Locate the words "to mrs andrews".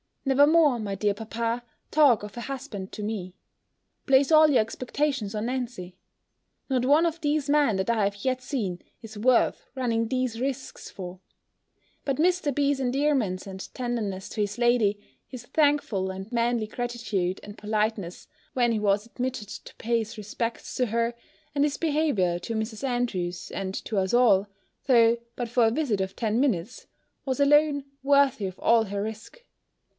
22.39-23.51